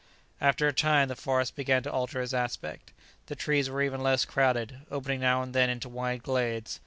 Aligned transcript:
After 0.41 0.67
a 0.67 0.73
time 0.73 1.09
the 1.09 1.15
forest 1.15 1.55
began 1.55 1.83
to 1.83 1.91
alter 1.91 2.23
its 2.23 2.33
aspect. 2.33 2.91
The 3.27 3.35
trees 3.35 3.69
were 3.69 3.83
even 3.83 4.01
less 4.01 4.25
crowded, 4.25 4.79
opening 4.89 5.19
now 5.19 5.43
and 5.43 5.53
then 5.53 5.69
into 5.69 5.89
wide 5.89 6.23
glades. 6.23 6.79